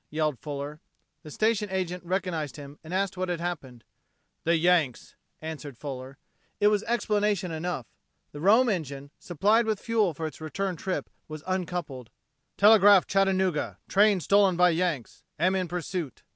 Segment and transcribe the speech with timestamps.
[0.09, 0.79] yelled Fuller.
[1.21, 3.83] The station agent recognized him, and asked what had happened.
[4.45, 6.17] "The Yanks!" answered Fuller.
[6.59, 7.85] It was explanation enough.
[8.31, 12.09] The Rome engine, supplied with fuel for its return trip, was uncoupled.
[12.57, 15.23] "Telegraph Chattanooga train stolen by Yanks.
[15.37, 16.23] Am in pursuit."